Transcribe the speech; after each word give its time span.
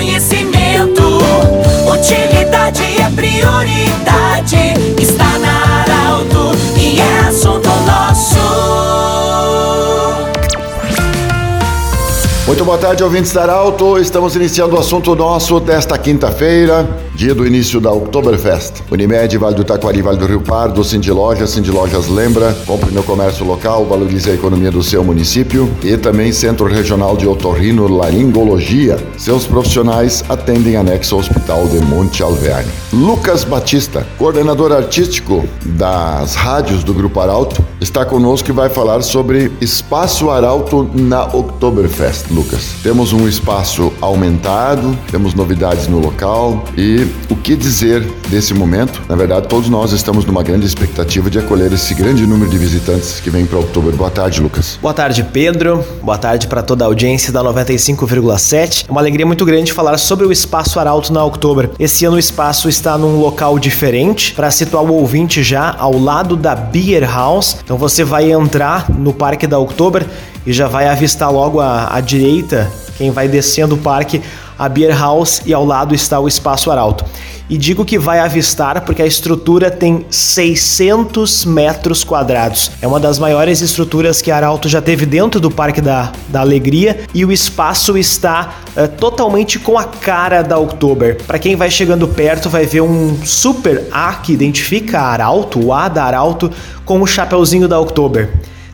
conhecimento. 0.00 1.18
Utilidade 1.86 2.82
é 2.82 3.10
prioridade. 3.14 4.74
Está 4.98 5.38
na 5.38 5.82
Arauto 5.82 6.56
e 6.74 6.98
é 6.98 7.28
assunto 7.28 7.68
nosso. 7.86 8.38
Muito 12.46 12.64
boa 12.64 12.78
tarde, 12.78 13.04
ouvintes 13.04 13.30
da 13.32 13.42
Arauto. 13.42 13.98
Estamos 13.98 14.34
iniciando 14.34 14.74
o 14.74 14.80
assunto 14.80 15.14
nosso 15.14 15.60
desta 15.60 15.98
quinta-feira, 15.98 16.88
dia 17.20 17.34
do 17.34 17.46
início 17.46 17.82
da 17.82 17.92
Oktoberfest. 17.92 18.82
Unimed, 18.90 19.36
Vale 19.36 19.54
do 19.54 19.62
Taquari, 19.62 20.00
Vale 20.00 20.16
do 20.16 20.24
Rio 20.24 20.40
Pardo, 20.40 20.82
Cindy 20.82 21.10
Lojas, 21.10 21.50
Cindy 21.50 21.70
Lojas 21.70 22.08
lembra, 22.08 22.56
compre 22.66 22.90
no 22.92 23.02
comércio 23.02 23.44
local, 23.44 23.84
valorize 23.84 24.30
a 24.30 24.32
economia 24.32 24.70
do 24.70 24.82
seu 24.82 25.04
município 25.04 25.70
e 25.84 25.98
também 25.98 26.32
Centro 26.32 26.66
Regional 26.66 27.18
de 27.18 27.28
Otorrino 27.28 27.86
Laringologia. 27.88 28.96
Seus 29.18 29.46
profissionais 29.46 30.24
atendem 30.30 30.76
anexo 30.76 31.14
ao 31.14 31.20
Hospital 31.20 31.68
de 31.68 31.78
Monte 31.80 32.22
Alverne. 32.22 32.72
Lucas 32.90 33.44
Batista, 33.44 34.06
coordenador 34.16 34.72
artístico 34.72 35.44
das 35.62 36.34
rádios 36.34 36.82
do 36.82 36.94
Grupo 36.94 37.20
Arauto, 37.20 37.62
está 37.82 38.02
conosco 38.02 38.48
e 38.48 38.52
vai 38.52 38.70
falar 38.70 39.02
sobre 39.02 39.52
Espaço 39.60 40.30
Arauto 40.30 40.88
na 40.94 41.24
Oktoberfest. 41.24 42.30
Lucas, 42.30 42.76
temos 42.82 43.12
um 43.12 43.28
espaço 43.28 43.92
aumentado, 44.00 44.96
temos 45.10 45.34
novidades 45.34 45.86
no 45.86 45.98
local 45.98 46.64
e 46.78 47.09
o 47.28 47.36
que 47.36 47.56
dizer 47.56 48.02
desse 48.28 48.54
momento? 48.54 49.02
Na 49.08 49.16
verdade, 49.16 49.48
todos 49.48 49.68
nós 49.68 49.92
estamos 49.92 50.24
numa 50.24 50.42
grande 50.42 50.66
expectativa 50.66 51.30
de 51.30 51.38
acolher 51.38 51.72
esse 51.72 51.94
grande 51.94 52.26
número 52.26 52.50
de 52.50 52.58
visitantes 52.58 53.20
que 53.20 53.30
vem 53.30 53.46
para 53.46 53.58
outubro. 53.58 53.96
Boa 53.96 54.10
tarde, 54.10 54.40
Lucas. 54.40 54.78
Boa 54.80 54.94
tarde, 54.94 55.22
Pedro. 55.32 55.84
Boa 56.02 56.18
tarde 56.18 56.46
para 56.46 56.62
toda 56.62 56.84
a 56.84 56.86
audiência 56.86 57.32
da 57.32 57.42
95,7. 57.42 58.86
É 58.88 58.90
uma 58.90 59.00
alegria 59.00 59.26
muito 59.26 59.44
grande 59.44 59.72
falar 59.72 59.98
sobre 59.98 60.26
o 60.26 60.32
Espaço 60.32 60.78
Arauto 60.78 61.12
na 61.12 61.24
Oktober. 61.24 61.70
Esse 61.78 62.04
ano 62.04 62.16
o 62.16 62.18
espaço 62.18 62.68
está 62.68 62.96
num 62.96 63.18
local 63.18 63.58
diferente 63.58 64.32
para 64.34 64.50
situar 64.50 64.84
o 64.84 64.92
ouvinte 64.92 65.42
já 65.42 65.74
ao 65.78 65.98
lado 65.98 66.36
da 66.36 66.54
Beer 66.54 67.08
House. 67.08 67.56
Então 67.62 67.76
você 67.76 68.04
vai 68.04 68.30
entrar 68.32 68.90
no 68.90 69.12
Parque 69.12 69.46
da 69.46 69.58
Oktober 69.58 70.06
e 70.46 70.52
já 70.52 70.68
vai 70.68 70.88
avistar 70.88 71.30
logo 71.32 71.60
à, 71.60 71.94
à 71.94 72.00
direita, 72.00 72.70
quem 72.96 73.10
vai 73.10 73.28
descendo 73.28 73.74
o 73.74 73.78
parque, 73.78 74.22
a 74.60 74.68
Beer 74.68 74.94
House 74.94 75.40
e 75.46 75.54
ao 75.54 75.64
lado 75.64 75.94
está 75.94 76.20
o 76.20 76.28
Espaço 76.28 76.70
Arauto. 76.70 77.02
E 77.48 77.56
digo 77.56 77.82
que 77.82 77.98
vai 77.98 78.20
avistar 78.20 78.82
porque 78.82 79.00
a 79.00 79.06
estrutura 79.06 79.70
tem 79.70 80.04
600 80.10 81.46
metros 81.46 82.04
quadrados. 82.04 82.70
É 82.82 82.86
uma 82.86 83.00
das 83.00 83.18
maiores 83.18 83.62
estruturas 83.62 84.20
que 84.20 84.30
a 84.30 84.36
Arauto 84.36 84.68
já 84.68 84.82
teve 84.82 85.06
dentro 85.06 85.40
do 85.40 85.50
Parque 85.50 85.80
da, 85.80 86.12
da 86.28 86.42
Alegria 86.42 87.00
e 87.14 87.24
o 87.24 87.32
espaço 87.32 87.96
está 87.96 88.56
é, 88.76 88.86
totalmente 88.86 89.58
com 89.58 89.78
a 89.78 89.84
cara 89.84 90.42
da 90.42 90.58
Oktober. 90.58 91.16
Para 91.26 91.38
quem 91.38 91.56
vai 91.56 91.70
chegando 91.70 92.06
perto, 92.06 92.50
vai 92.50 92.66
ver 92.66 92.82
um 92.82 93.16
super 93.24 93.88
A 93.90 94.12
que 94.12 94.34
identifica 94.34 95.00
a 95.00 95.08
Arauto, 95.08 95.58
o 95.58 95.72
A 95.72 95.88
da 95.88 96.04
Arauto, 96.04 96.52
com 96.84 97.00
o 97.00 97.06
chapeuzinho 97.06 97.66
da 97.66 97.80
Oktober. 97.80 98.30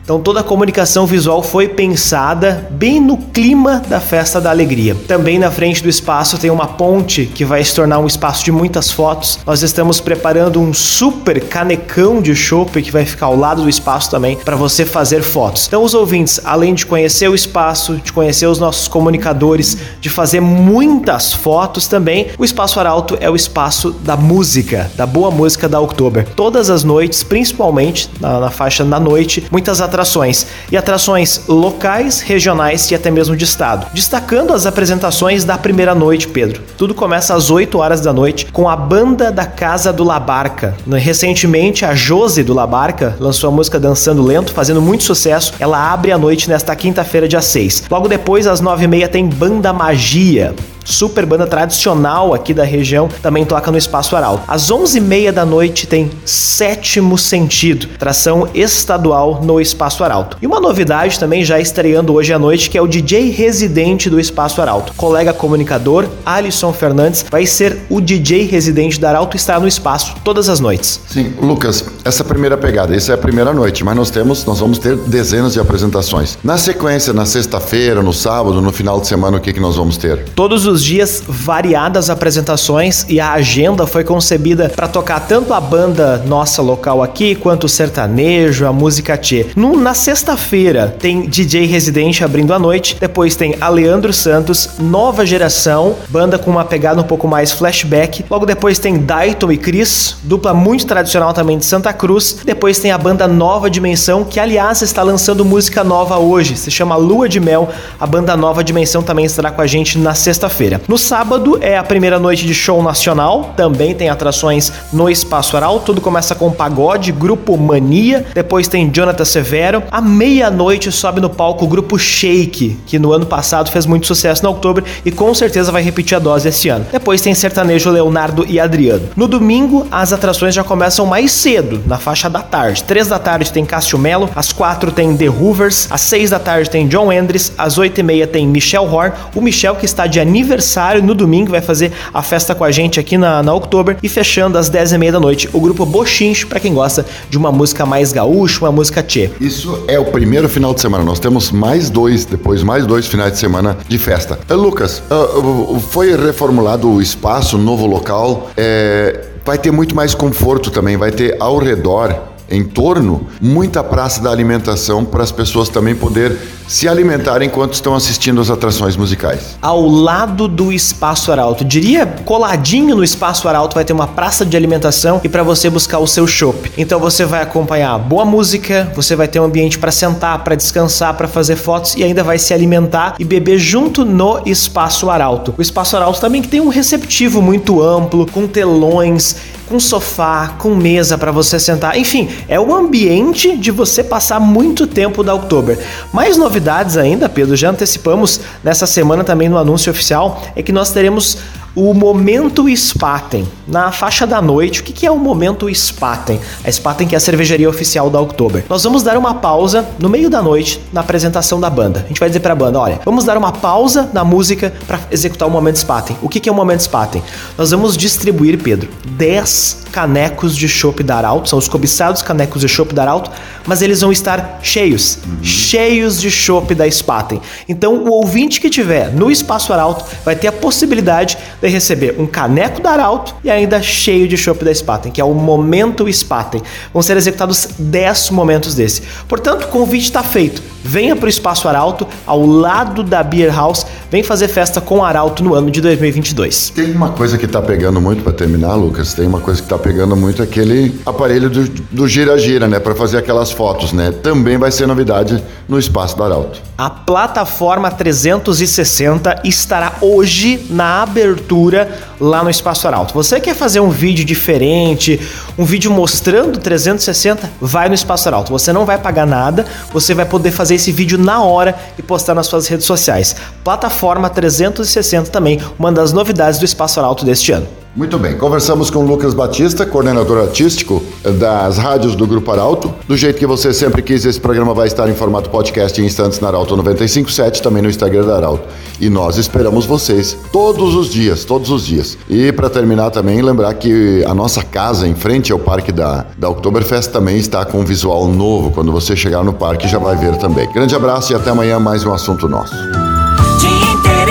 Então 0.07 0.21
toda 0.21 0.39
a 0.39 0.43
comunicação 0.43 1.05
visual 1.05 1.43
foi 1.43 1.67
pensada 1.67 2.65
bem 2.71 2.97
no 2.97 3.17
clima 3.17 3.83
da 3.89 3.99
festa 3.99 4.39
da 4.39 4.49
alegria. 4.49 4.95
Também 5.05 5.37
na 5.37 5.51
frente 5.51 5.83
do 5.83 5.89
espaço 5.89 6.37
tem 6.37 6.49
uma 6.49 6.65
ponte 6.65 7.25
que 7.25 7.43
vai 7.43 7.61
se 7.61 7.75
tornar 7.75 7.99
um 7.99 8.07
espaço 8.07 8.45
de 8.45 8.49
muitas 8.49 8.89
fotos. 8.89 9.37
Nós 9.45 9.63
estamos 9.63 9.99
preparando 9.99 10.61
um 10.61 10.73
super 10.73 11.41
canecão 11.41 12.21
de 12.21 12.33
chopp 12.33 12.81
que 12.81 12.89
vai 12.89 13.03
ficar 13.03 13.25
ao 13.25 13.35
lado 13.35 13.63
do 13.63 13.69
espaço 13.69 14.09
também 14.09 14.37
para 14.37 14.55
você 14.55 14.85
fazer 14.85 15.21
fotos. 15.21 15.67
Então 15.67 15.83
os 15.83 15.93
ouvintes, 15.93 16.39
além 16.45 16.73
de 16.73 16.85
conhecer 16.85 17.27
o 17.27 17.35
espaço, 17.35 17.97
de 17.97 18.13
conhecer 18.13 18.45
os 18.45 18.59
nossos 18.59 18.87
comunicadores, 18.87 19.77
de 19.99 20.09
fazer 20.09 20.39
muitas 20.39 21.33
fotos 21.33 21.85
também, 21.85 22.27
o 22.37 22.45
espaço 22.45 22.79
Arauto 22.79 23.17
é 23.19 23.29
o 23.29 23.35
espaço 23.35 23.91
da 23.91 24.15
música, 24.15 24.89
da 24.95 25.05
boa 25.05 25.29
música 25.29 25.67
da 25.67 25.81
Oktober. 25.81 26.25
Todas 26.33 26.69
as 26.69 26.85
noites, 26.85 27.23
principalmente 27.23 28.09
na, 28.21 28.39
na 28.39 28.49
faixa 28.49 28.85
da 28.85 29.01
noite, 29.01 29.43
muitas 29.51 29.81
atrações 29.81 29.96
atrações 29.97 30.45
e 30.71 30.77
atrações 30.77 31.41
locais, 31.47 32.21
regionais 32.21 32.91
e 32.91 32.95
até 32.95 33.09
mesmo 33.09 33.35
de 33.35 33.43
estado. 33.43 33.87
Destacando 33.93 34.53
as 34.53 34.67
apresentações 34.67 35.43
da 35.43 35.57
primeira 35.57 35.95
noite, 35.95 36.27
Pedro. 36.27 36.61
Tudo 36.77 36.93
começa 36.93 37.33
às 37.33 37.49
8 37.49 37.79
horas 37.79 37.99
da 37.99 38.13
noite 38.13 38.45
com 38.51 38.69
a 38.69 38.75
banda 38.75 39.31
da 39.31 39.45
Casa 39.45 39.91
do 39.91 40.03
Labarca. 40.03 40.75
Recentemente, 40.87 41.83
a 41.83 41.95
Jose 41.95 42.43
do 42.43 42.53
Labarca 42.53 43.15
lançou 43.19 43.49
a 43.49 43.51
música 43.51 43.79
Dançando 43.79 44.21
Lento, 44.21 44.53
fazendo 44.53 44.81
muito 44.81 45.03
sucesso. 45.03 45.53
Ela 45.59 45.91
abre 45.91 46.11
a 46.11 46.17
noite 46.17 46.47
nesta 46.47 46.75
quinta-feira, 46.75 47.27
dia 47.27 47.41
6. 47.41 47.85
Logo 47.89 48.07
depois, 48.07 48.45
às 48.45 48.61
9h30, 48.61 49.07
tem 49.07 49.25
Banda 49.25 49.73
Magia 49.73 50.53
super 50.87 51.25
banda 51.25 51.45
tradicional 51.45 52.33
aqui 52.33 52.53
da 52.53 52.63
região, 52.63 53.09
também 53.21 53.45
toca 53.45 53.69
no 53.69 53.77
Espaço 53.77 54.15
Aral. 54.15 54.43
Às 54.47 54.71
11h30 54.71 55.31
da 55.31 55.45
noite 55.45 55.85
tem 55.85 56.09
Sétimo 56.25 57.17
Sentido, 57.17 57.87
tração 57.99 58.47
estadual 58.53 59.41
no 59.43 59.59
Espaço 59.59 60.03
Arauto. 60.03 60.37
E 60.41 60.47
uma 60.47 60.59
novidade 60.59 61.19
também 61.19 61.43
já 61.43 61.59
estreando 61.59 62.13
hoje 62.13 62.31
à 62.31 62.39
noite, 62.39 62.69
que 62.69 62.77
é 62.77 62.81
o 62.81 62.87
DJ 62.87 63.29
residente 63.31 64.09
do 64.09 64.19
Espaço 64.19 64.61
Arauto. 64.61 64.93
Colega 64.93 65.33
comunicador, 65.33 66.07
Alisson 66.25 66.71
Fernandes, 66.71 67.25
vai 67.29 67.45
ser 67.45 67.77
o 67.89 67.99
DJ 67.99 68.43
residente 68.43 68.99
da 68.99 69.09
Arauto 69.09 69.35
e 69.35 69.39
estará 69.39 69.59
no 69.59 69.67
espaço 69.67 70.15
todas 70.23 70.47
as 70.47 70.59
noites. 70.59 71.01
Sim, 71.07 71.33
Lucas, 71.41 71.83
essa 72.05 72.23
primeira 72.23 72.57
pegada, 72.57 72.95
essa 72.95 73.11
é 73.11 73.15
a 73.15 73.17
primeira 73.17 73.53
noite, 73.53 73.83
mas 73.83 73.95
nós 73.95 74.09
temos, 74.09 74.45
nós 74.45 74.59
vamos 74.59 74.79
ter 74.79 74.95
dezenas 74.95 75.53
de 75.53 75.59
apresentações. 75.59 76.37
Na 76.43 76.57
sequência, 76.57 77.11
na 77.11 77.25
sexta-feira, 77.25 78.01
no 78.01 78.13
sábado, 78.13 78.61
no 78.61 78.71
final 78.71 79.01
de 79.01 79.07
semana, 79.07 79.37
o 79.37 79.41
que, 79.41 79.51
que 79.51 79.59
nós 79.59 79.75
vamos 79.75 79.97
ter? 79.97 80.23
Todos 80.35 80.65
os 80.65 80.76
dias 80.81 81.23
variadas 81.27 82.09
apresentações 82.09 83.05
e 83.09 83.19
a 83.19 83.33
agenda 83.33 83.87
foi 83.87 84.03
concebida 84.03 84.69
para 84.69 84.87
tocar 84.87 85.19
tanto 85.21 85.53
a 85.53 85.59
banda 85.59 86.23
nossa 86.25 86.61
local 86.61 87.01
aqui 87.01 87.35
quanto 87.35 87.65
o 87.65 87.69
sertanejo, 87.69 88.65
a 88.65 88.73
música 88.73 89.17
tchê. 89.17 89.47
No, 89.55 89.77
na 89.77 89.93
sexta-feira 89.93 90.95
tem 90.99 91.27
DJ 91.27 91.65
residente 91.65 92.23
abrindo 92.23 92.53
a 92.53 92.59
noite, 92.59 92.97
depois 92.99 93.35
tem 93.35 93.55
Aleandro 93.59 94.13
Santos, 94.13 94.71
Nova 94.79 95.25
Geração, 95.25 95.95
banda 96.09 96.37
com 96.37 96.51
uma 96.51 96.65
pegada 96.65 97.01
um 97.01 97.03
pouco 97.03 97.27
mais 97.27 97.51
flashback. 97.51 98.25
Logo 98.29 98.45
depois 98.45 98.79
tem 98.79 98.97
Dayton 98.97 99.51
e 99.51 99.57
Chris, 99.57 100.17
dupla 100.23 100.53
muito 100.53 100.85
tradicional 100.85 101.33
também 101.33 101.57
de 101.57 101.65
Santa 101.65 101.93
Cruz. 101.93 102.39
Depois 102.43 102.79
tem 102.79 102.91
a 102.91 102.97
banda 102.97 103.27
Nova 103.27 103.69
Dimensão, 103.69 104.23
que 104.23 104.39
aliás 104.39 104.81
está 104.81 105.03
lançando 105.03 105.45
música 105.45 105.83
nova 105.83 106.17
hoje, 106.17 106.55
se 106.57 106.69
chama 106.69 106.95
Lua 106.95 107.29
de 107.29 107.39
Mel. 107.39 107.69
A 107.99 108.05
banda 108.05 108.35
Nova 108.35 108.63
Dimensão 108.63 109.01
também 109.01 109.25
estará 109.25 109.51
com 109.51 109.61
a 109.61 109.67
gente 109.67 109.97
na 109.97 110.13
sexta-feira. 110.13 110.66
No 110.87 110.97
sábado 110.97 111.57
é 111.61 111.77
a 111.77 111.83
primeira 111.83 112.19
noite 112.19 112.45
de 112.45 112.53
show 112.53 112.83
nacional, 112.83 113.53
também 113.55 113.95
tem 113.95 114.09
atrações 114.09 114.71
no 114.91 115.09
Espaço 115.09 115.55
Aral. 115.55 115.79
Tudo 115.79 116.01
começa 116.01 116.35
com 116.35 116.51
pagode, 116.51 117.11
grupo 117.11 117.57
Mania, 117.57 118.25
depois 118.33 118.67
tem 118.67 118.89
Jonathan 118.93 119.23
Severo. 119.23 119.83
À 119.89 120.01
meia-noite 120.01 120.91
sobe 120.91 121.21
no 121.21 121.29
palco 121.29 121.65
o 121.65 121.67
grupo 121.67 121.97
Shake, 121.97 122.77
que 122.85 122.99
no 122.99 123.13
ano 123.13 123.25
passado 123.25 123.71
fez 123.71 123.85
muito 123.85 124.07
sucesso 124.07 124.43
no 124.43 124.49
outubro 124.49 124.83
e 125.05 125.11
com 125.11 125.33
certeza 125.33 125.71
vai 125.71 125.81
repetir 125.81 126.17
a 126.17 126.19
dose 126.19 126.49
esse 126.49 126.67
ano. 126.67 126.85
Depois 126.91 127.21
tem 127.21 127.33
sertanejo 127.33 127.89
Leonardo 127.89 128.45
e 128.47 128.59
Adriano. 128.59 129.09
No 129.15 129.27
domingo, 129.27 129.87
as 129.91 130.11
atrações 130.11 130.53
já 130.53 130.63
começam 130.63 131.05
mais 131.05 131.31
cedo, 131.31 131.81
na 131.85 131.97
faixa 131.97 132.29
da 132.29 132.41
tarde. 132.41 132.83
Três 132.83 133.07
da 133.07 133.19
tarde 133.19 133.51
tem 133.51 133.65
Cássio 133.65 133.97
Melo, 133.97 134.29
às 134.35 134.51
quatro 134.51 134.91
tem 134.91 135.15
The 135.15 135.29
Hoovers, 135.29 135.87
às 135.89 136.01
seis 136.01 136.29
da 136.29 136.39
tarde 136.39 136.69
tem 136.69 136.87
John 136.87 137.11
Endres, 137.11 137.53
às 137.57 137.77
oito 137.77 137.99
e 137.99 138.03
meia 138.03 138.27
tem 138.27 138.47
Michel 138.47 138.83
Horn, 138.83 139.13
o 139.35 139.41
Michel 139.41 139.75
que 139.75 139.85
está 139.85 140.07
de 140.07 140.19
aniversário 140.19 140.56
aniversário 140.57 141.03
no 141.03 141.13
domingo, 141.13 141.51
vai 141.51 141.61
fazer 141.61 141.91
a 142.13 142.23
festa 142.23 142.55
com 142.55 142.63
a 142.63 142.71
gente 142.71 142.99
aqui 142.99 143.17
na, 143.17 143.43
na 143.43 143.53
Oktober 143.53 143.97
e 144.01 144.09
fechando 144.09 144.57
às 144.57 144.69
10h30 144.69 145.11
da 145.11 145.19
noite 145.19 145.49
o 145.53 145.61
grupo 145.61 145.85
Bochincho, 145.85 146.47
para 146.47 146.59
quem 146.59 146.73
gosta 146.73 147.05
de 147.29 147.37
uma 147.37 147.51
música 147.51 147.85
mais 147.85 148.11
gaúcha, 148.11 148.65
uma 148.65 148.71
música 148.71 149.03
tchê. 149.03 149.29
Isso 149.39 149.83
é 149.87 149.99
o 149.99 150.05
primeiro 150.05 150.49
final 150.49 150.73
de 150.73 150.81
semana, 150.81 151.03
nós 151.03 151.19
temos 151.19 151.51
mais 151.51 151.89
dois, 151.89 152.25
depois 152.25 152.63
mais 152.63 152.85
dois 152.85 153.07
finais 153.07 153.33
de 153.33 153.39
semana 153.39 153.77
de 153.87 153.97
festa. 153.97 154.39
Uh, 154.49 154.55
Lucas, 154.55 155.03
uh, 155.11 155.79
foi 155.79 156.15
reformulado 156.15 156.89
o 156.89 157.01
espaço, 157.01 157.57
novo 157.57 157.85
local, 157.85 158.49
é, 158.57 159.25
vai 159.45 159.57
ter 159.57 159.71
muito 159.71 159.95
mais 159.95 160.15
conforto 160.15 160.71
também, 160.71 160.97
vai 160.97 161.11
ter 161.11 161.37
ao 161.39 161.57
redor 161.57 162.36
em 162.49 162.63
torno, 162.63 163.27
muita 163.41 163.83
praça 163.83 164.21
da 164.21 164.31
alimentação 164.31 165.03
para 165.03 165.23
as 165.23 165.31
pessoas 165.31 165.69
também 165.69 165.95
poder 165.95 166.37
se 166.67 166.87
alimentar 166.87 167.41
enquanto 167.41 167.73
estão 167.73 167.95
assistindo 167.95 168.41
as 168.41 168.49
atrações 168.49 168.97
musicais. 168.97 169.57
Ao 169.61 169.87
lado 169.87 170.47
do 170.47 170.71
Espaço 170.71 171.31
Arauto, 171.31 171.63
diria 171.63 172.05
coladinho 172.25 172.95
no 172.95 173.03
Espaço 173.03 173.47
Arauto 173.47 173.75
vai 173.75 173.85
ter 173.85 173.93
uma 173.93 174.07
praça 174.07 174.45
de 174.45 174.57
alimentação 174.57 175.21
e 175.23 175.29
para 175.29 175.43
você 175.43 175.69
buscar 175.69 175.99
o 175.99 176.07
seu 176.07 176.27
chopp. 176.27 176.71
Então 176.77 176.99
você 176.99 177.25
vai 177.25 177.41
acompanhar 177.41 177.97
boa 177.97 178.25
música, 178.25 178.91
você 178.93 179.15
vai 179.15 179.27
ter 179.27 179.39
um 179.39 179.45
ambiente 179.45 179.79
para 179.79 179.91
sentar, 179.91 180.43
para 180.43 180.55
descansar, 180.55 181.13
para 181.13 181.27
fazer 181.27 181.55
fotos 181.55 181.95
e 181.95 182.03
ainda 182.03 182.23
vai 182.23 182.37
se 182.37 182.53
alimentar 182.53 183.15
e 183.17 183.23
beber 183.23 183.57
junto 183.57 184.03
no 184.03 184.41
Espaço 184.45 185.09
Arauto. 185.09 185.53
O 185.57 185.61
Espaço 185.61 185.95
Arauto 185.95 186.19
também 186.19 186.41
que 186.41 186.49
tem 186.49 186.59
um 186.59 186.69
receptivo 186.69 187.41
muito 187.41 187.81
amplo, 187.81 188.25
com 188.29 188.45
telões 188.45 189.37
com 189.67 189.79
sofá, 189.79 190.55
com 190.57 190.75
mesa 190.75 191.17
para 191.17 191.31
você 191.31 191.59
sentar. 191.59 191.97
Enfim, 191.97 192.29
é 192.47 192.59
o 192.59 192.73
ambiente 192.73 193.57
de 193.57 193.71
você 193.71 194.03
passar 194.03 194.39
muito 194.39 194.87
tempo 194.87 195.23
da 195.23 195.33
Oktober. 195.33 195.77
Mais 196.13 196.37
novidades 196.37 196.97
ainda, 196.97 197.27
Pedro, 197.29 197.55
já 197.55 197.69
antecipamos 197.69 198.39
nessa 198.63 198.87
semana 198.87 199.23
também 199.23 199.49
no 199.49 199.57
anúncio 199.57 199.91
oficial, 199.91 200.41
é 200.55 200.63
que 200.63 200.71
nós 200.71 200.91
teremos 200.91 201.37
o 201.77 201.93
Momento 201.93 202.67
Spaten, 202.75 203.47
na 203.67 203.91
faixa 203.91 204.25
da 204.25 204.41
noite. 204.41 204.81
O 204.81 204.83
que 204.83 205.05
é 205.05 205.11
o 205.11 205.19
Momento 205.19 205.71
Spaten? 205.71 206.39
A 206.65 206.71
Spaten 206.71 207.07
que 207.07 207.13
é 207.13 207.17
a 207.17 207.19
cervejaria 207.19 207.69
oficial 207.69 208.09
da 208.09 208.19
Oktober. 208.19 208.65
Nós 208.67 208.83
vamos 208.83 209.03
dar 209.03 209.15
uma 209.15 209.35
pausa 209.35 209.87
no 209.99 210.09
meio 210.09 210.27
da 210.27 210.41
noite 210.41 210.81
na 210.91 211.01
apresentação 211.01 211.59
da 211.59 211.69
banda. 211.69 211.99
A 212.03 212.07
gente 212.07 212.19
vai 212.19 212.29
dizer 212.29 212.39
para 212.39 212.53
a 212.53 212.55
banda, 212.55 212.79
olha, 212.79 212.99
vamos 213.05 213.25
dar 213.25 213.37
uma 213.37 213.51
pausa 213.51 214.09
na 214.11 214.23
música 214.23 214.73
para 214.87 215.01
executar 215.11 215.47
o 215.47 215.51
Momento 215.51 215.77
Spaten. 215.77 216.17
O 216.19 216.27
que 216.27 216.49
é 216.49 216.51
o 216.51 216.55
Momento 216.55 216.81
Spaten? 216.81 217.21
Nós 217.55 217.69
vamos 217.69 217.95
distribuir, 217.95 218.57
Pedro, 218.57 218.89
10 219.05 219.85
canecos 219.91 220.55
de 220.55 220.67
chopp 220.67 221.03
da 221.03 221.17
Arauto, 221.17 221.49
são 221.49 221.59
os 221.59 221.67
cobiçados 221.67 222.23
canecos 222.23 222.61
de 222.61 222.67
chopp 222.67 222.93
da 222.93 223.03
Arauto, 223.03 223.31
mas 223.67 223.81
eles 223.81 224.01
vão 224.01 224.11
estar 224.11 224.59
cheios, 224.61 225.19
uhum. 225.25 225.43
cheios 225.43 226.19
de 226.19 226.31
chopp 226.31 226.73
da 226.73 226.89
Spaten. 226.89 227.41
Então, 227.67 227.95
o 227.95 228.11
ouvinte 228.11 228.59
que 228.61 228.69
tiver 228.69 229.11
no 229.11 229.29
Espaço 229.29 229.73
Arauto 229.73 230.05
vai 230.23 230.35
ter 230.35 230.47
a 230.47 230.51
possibilidade 230.51 231.37
de 231.61 231.66
receber 231.69 232.15
um 232.19 232.25
caneco 232.25 232.81
da 232.81 232.91
Arauto 232.91 233.35
e 233.43 233.49
ainda 233.49 233.81
cheio 233.81 234.27
de 234.27 234.37
chopp 234.37 234.63
da 234.63 234.73
Spaten, 234.73 235.11
que 235.11 235.21
é 235.21 235.23
o 235.23 235.33
Momento 235.33 236.11
Spaten. 236.11 236.61
Vão 236.93 237.01
ser 237.01 237.17
executados 237.17 237.69
10 237.77 238.31
momentos 238.31 238.75
desse. 238.75 239.01
Portanto, 239.27 239.63
o 239.63 239.67
convite 239.67 240.05
está 240.05 240.23
feito. 240.23 240.61
Venha 240.83 241.15
para 241.15 241.25
o 241.25 241.29
Espaço 241.29 241.67
Arauto, 241.67 242.07
ao 242.25 242.45
lado 242.45 243.03
da 243.03 243.21
Beer 243.21 243.53
House, 243.53 243.85
vem 244.09 244.23
fazer 244.23 244.47
festa 244.47 244.79
com 244.79 244.99
o 244.99 245.03
Arauto 245.03 245.43
no 245.43 245.53
ano 245.53 245.69
de 245.69 245.81
2022. 245.81 246.71
Tem 246.71 246.91
uma 246.91 247.09
coisa 247.09 247.37
que 247.37 247.45
está 247.45 247.61
pegando 247.61 247.99
muito 247.99 248.23
para 248.23 248.33
terminar, 248.33 248.75
Lucas. 248.75 249.13
Tem 249.13 249.25
uma 249.25 249.39
coisa 249.39 249.61
que 249.61 249.65
está 249.65 249.77
pegando 249.77 250.15
muito 250.15 250.41
aquele 250.41 250.99
aparelho 251.05 251.49
do 251.49 252.07
gira-gira, 252.07 252.67
né, 252.67 252.79
para 252.79 252.95
fazer 252.95 253.17
aquelas 253.17 253.51
fotos, 253.51 253.93
né? 253.93 254.11
Também 254.11 254.57
vai 254.57 254.71
ser 254.71 254.87
novidade 254.87 255.43
no 255.67 255.77
Espaço 255.77 256.15
do 256.15 256.23
Arauto. 256.23 256.61
A 256.77 256.89
plataforma 256.89 257.89
360 257.89 259.41
estará 259.43 259.95
hoje 259.99 260.67
na 260.69 261.01
abertura 261.01 261.89
lá 262.19 262.43
no 262.43 262.49
Espaço 262.49 262.87
Arauto. 262.87 263.13
Você 263.13 263.39
quer 263.39 263.55
fazer 263.55 263.79
um 263.79 263.89
vídeo 263.89 264.23
diferente, 264.23 265.19
um 265.57 265.65
vídeo 265.65 265.91
mostrando 265.91 266.59
360? 266.59 267.49
Vai 267.59 267.89
no 267.89 267.95
Espaço 267.95 268.29
Arauto. 268.29 268.51
Você 268.51 268.71
não 268.71 268.85
vai 268.85 268.97
pagar 268.97 269.25
nada, 269.25 269.65
você 269.91 270.13
vai 270.13 270.25
poder 270.25 270.51
fazer 270.51 270.75
esse 270.75 270.91
vídeo 270.91 271.17
na 271.17 271.41
hora 271.41 271.75
e 271.97 272.01
postar 272.01 272.35
nas 272.35 272.47
suas 272.47 272.67
redes 272.67 272.85
sociais. 272.85 273.35
Plataforma 273.67 274.29
360 274.29 275.29
também, 275.29 275.59
uma 275.77 275.91
das 275.91 276.13
novidades 276.13 276.57
do 276.57 276.63
Espaço 276.63 277.01
Arauto 277.01 277.25
deste 277.25 277.51
ano. 277.51 277.67
Muito 277.93 278.17
bem, 278.17 278.37
conversamos 278.37 278.89
com 278.89 279.03
Lucas 279.03 279.33
Batista, 279.33 279.85
coordenador 279.85 280.37
artístico 280.37 281.03
das 281.37 281.77
rádios 281.77 282.15
do 282.15 282.25
Grupo 282.25 282.49
Arauto. 282.49 282.93
Do 283.05 283.17
jeito 283.17 283.37
que 283.37 283.45
você 283.45 283.73
sempre 283.73 284.01
quis, 284.01 284.23
esse 284.23 284.39
programa 284.39 284.73
vai 284.73 284.87
estar 284.87 285.09
em 285.09 285.13
formato 285.13 285.49
podcast 285.49 285.99
em 285.99 286.05
instantes 286.05 286.39
na 286.39 286.47
Arauto 286.47 286.77
957, 286.77 287.61
também 287.61 287.81
no 287.81 287.89
Instagram 287.89 288.25
da 288.25 288.37
Arauto. 288.37 288.63
E 289.01 289.09
nós 289.09 289.35
esperamos 289.35 289.85
vocês 289.85 290.37
todos 290.53 290.95
os 290.95 291.09
dias, 291.09 291.43
todos 291.43 291.69
os 291.69 291.85
dias. 291.85 292.17
E 292.29 292.53
para 292.53 292.69
terminar 292.69 293.09
também, 293.09 293.41
lembrar 293.41 293.73
que 293.73 294.23
a 294.25 294.33
nossa 294.33 294.63
casa 294.63 295.05
em 295.05 295.13
frente 295.13 295.51
ao 295.51 295.59
parque 295.59 295.91
da, 295.91 296.25
da 296.37 296.47
Oktoberfest 296.47 297.11
também 297.11 297.37
está 297.37 297.65
com 297.65 297.81
um 297.81 297.83
visual 297.83 298.29
novo. 298.29 298.71
Quando 298.71 298.93
você 298.93 299.13
chegar 299.13 299.43
no 299.43 299.51
parque 299.51 299.89
já 299.89 299.99
vai 299.99 300.15
ver 300.15 300.37
também. 300.37 300.71
Grande 300.71 300.95
abraço 300.95 301.33
e 301.33 301.35
até 301.35 301.49
amanhã 301.49 301.77
mais 301.79 302.05
um 302.05 302.13
assunto 302.13 302.47
nosso 302.47 302.73